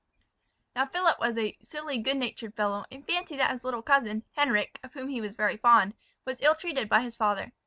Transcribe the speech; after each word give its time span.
Now 0.75 0.87
Philip 0.87 1.19
was 1.19 1.37
a 1.37 1.55
silly, 1.61 1.99
good 1.99 2.17
natured 2.17 2.55
fellow, 2.55 2.85
and 2.91 3.05
fancied 3.05 3.37
that 3.37 3.51
his 3.51 3.63
little 3.63 3.83
cousin, 3.83 4.23
Henric, 4.35 4.77
of 4.81 4.93
whom 4.93 5.09
he 5.09 5.21
was 5.21 5.35
very 5.35 5.57
fond, 5.57 5.93
was 6.25 6.41
ill 6.41 6.55
treated 6.55 6.89
by 6.89 7.01
his 7.01 7.15
father. 7.15 7.53